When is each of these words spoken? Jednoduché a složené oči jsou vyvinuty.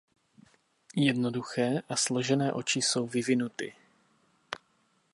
Jednoduché 0.95 1.81
a 1.89 1.95
složené 1.95 2.53
oči 2.53 2.81
jsou 2.81 3.07
vyvinuty. 3.07 3.73